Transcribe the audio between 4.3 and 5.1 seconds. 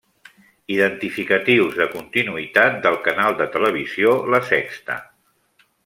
la Sexta.